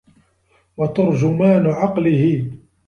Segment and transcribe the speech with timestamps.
[0.77, 2.51] وَتَرْجُمَانُ عَقْلِهِ